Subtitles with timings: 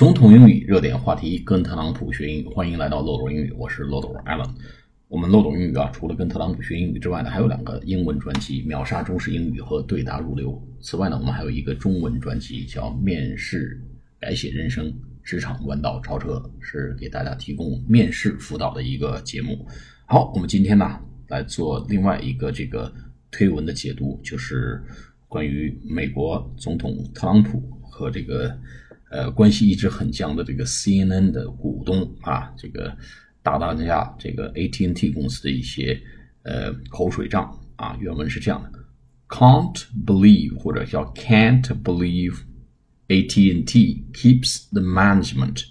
[0.00, 4.48] 总统英语热点话题，跟特朗普学英语，欢迎来到漏斗英语，我是漏斗 Alan。
[5.08, 10.58] 我们漏斗英语啊，除了跟特朗普学英语之外呢，还有两个英文专辑：秒杀中式英语和对答如流。
[10.80, 13.78] 此外呢，我们还有一个中文专辑，叫《面试
[14.18, 14.90] 改写人生，
[15.22, 19.66] 职场弯道超车》，是给大家提供面试辅导的一个节目。
[20.06, 20.98] 好，我们今天呢
[21.28, 22.90] 来做另外一个这个
[23.30, 24.82] 推文的解读，就是
[25.29, 28.57] 关于美国总统特朗普和这个。
[29.11, 32.93] 呃，关系一直很僵的这个 CNN 的股东啊，这个
[33.41, 35.97] 大当家这个 AT&T 公司的一些
[36.41, 38.79] 呃口水仗啊，原文是这样的：
[39.29, 42.39] Can't believe 或者叫 Can't believe
[43.07, 45.63] AT&T keeps the management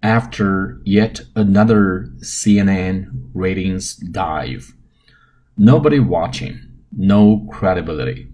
[0.00, 4.68] after yet another CNN ratings dive.
[5.56, 6.54] Nobody watching,
[6.90, 8.28] no credibility.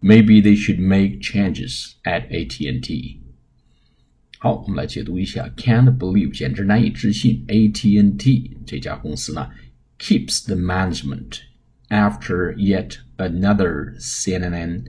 [0.00, 3.20] Maybe they should make changes at AT&T.
[4.38, 7.42] 好，我们来解读一下，can't believe，简直难以置信。
[7.48, 9.48] AT&T 这家公司呢，
[9.98, 11.40] keeps the management
[11.88, 14.84] after yet another CNN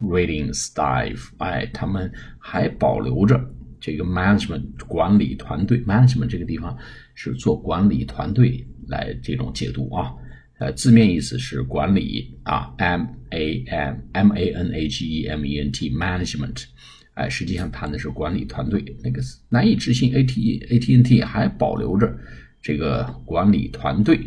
[0.00, 1.28] ratings dive。
[1.38, 3.40] 哎，他们还保留着
[3.80, 5.80] 这个 management 管理团队。
[5.84, 6.76] management 这个地方
[7.14, 10.12] 是做管理团队来这种解读啊。
[10.61, 16.65] 呃，字面意思是管理啊，M A M M A N h E M E N T management。
[17.15, 20.13] 哎，实际上谈的是管理团队，那个难以置信。
[20.13, 22.15] A T A T N T 还保留着
[22.61, 24.21] 这个管理团队，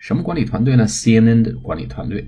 [0.00, 2.26] 什么管理团队呢？C N N 的管理团队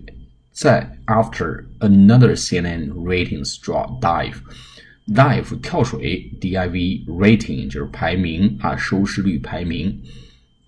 [0.52, 4.36] 在 After another C N N ratings drop dive
[5.08, 10.00] dive 跳水 D I V rating 就是排名啊，收视率排名，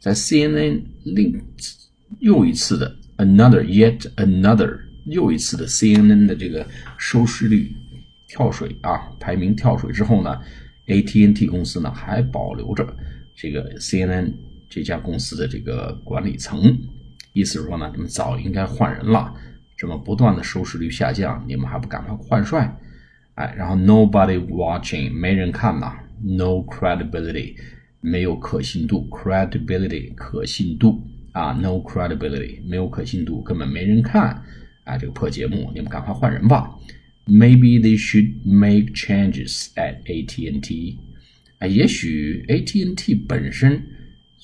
[0.01, 1.41] 在 C N N 另
[2.21, 6.67] 又一次的 another yet another 又一次的 C N N 的这个
[6.99, 7.75] 收视率。
[8.29, 10.37] 跳水啊，排名跳水之后呢
[10.89, 12.85] ，AT&T 公司呢还保留着
[13.37, 14.33] 这个 CNN
[14.69, 16.77] 这家公司的这个管理层，
[17.33, 19.33] 意思是说呢，你们早应该换人了，
[19.77, 22.77] 这么不断的收视率下降，你们还不赶快换帅？
[23.35, 25.95] 哎，然后 Nobody watching，没人看呐
[26.25, 27.55] ，No credibility，
[28.01, 31.01] 没有可信度，Credibility 可信度
[31.37, 34.43] 啊，No credibility 没有可信度，根本没人看，
[34.85, 36.75] 啊，这个破节目，你们赶快换人吧。
[37.27, 40.99] Maybe they should make changes at AT&T。
[41.59, 43.85] 啊，也许 AT&T 本身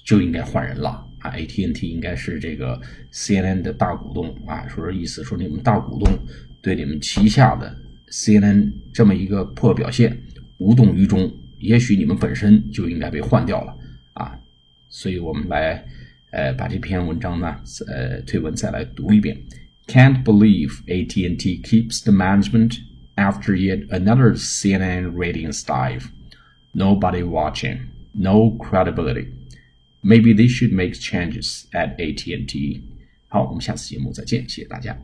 [0.04, 1.30] 就应该换人了啊。
[1.30, 2.78] AT&T 应该是这个
[3.10, 6.18] CNN 的大股东啊，说是意思说你们大股东
[6.60, 7.74] 对你们旗下的
[8.10, 10.14] CNN 这么一个破表现
[10.58, 13.74] 无动于衷，也许你们本身就应该被换掉了
[14.12, 14.38] 啊。
[14.90, 15.82] 所以我们来
[16.31, 19.37] 呃把这篇文章呢呃推文再来读一遍。
[19.87, 22.77] Can't believe AT&T keeps the management
[23.15, 26.07] after yet another CNN ratings dive.
[26.73, 29.27] Nobody watching, no credibility.
[30.03, 32.81] Maybe they should make changes at AT&T.
[33.29, 34.97] 好，我们下次节目再见，谢谢大家。